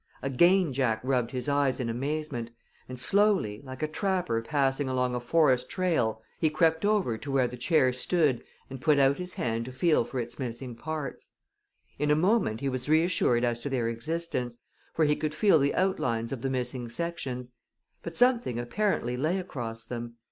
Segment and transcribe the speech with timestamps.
[0.23, 2.49] Again Jack rubbed his eyes in amazement,
[2.89, 7.47] and slowly, like a trapper passing along a forest trail, he crept over to where
[7.47, 11.33] the chair stood and put out his hand to feel for its missing parts.
[11.99, 14.57] In a moment he was reassured as to their existence,
[14.91, 17.51] for he could feel the outlines of the missing sections,
[18.01, 20.15] but something apparently lay across them.